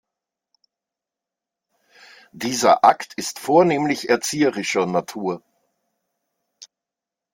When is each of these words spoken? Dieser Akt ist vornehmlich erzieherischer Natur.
Dieser 2.31 2.83
Akt 2.83 3.13
ist 3.17 3.37
vornehmlich 3.37 4.09
erzieherischer 4.09 4.87
Natur. 4.87 5.43